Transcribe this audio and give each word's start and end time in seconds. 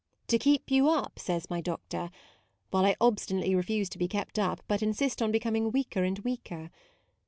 "To 0.29 0.39
keep 0.39 0.71
you 0.71 0.89
up," 0.89 1.19
says 1.19 1.47
my 1.51 1.61
doctor: 1.61 2.09
MAUDE 2.09 2.09
93 2.09 2.21
while 2.71 2.85
I 2.85 2.95
obstinately 2.99 3.53
refuse 3.53 3.87
to 3.89 3.99
be 3.99 4.07
kept 4.07 4.39
up, 4.39 4.61
but 4.67 4.81
insist 4.81 5.21
on 5.21 5.31
becoming 5.31 5.71
weaker 5.71 6.03
and 6.03 6.17
weaker. 6.17 6.71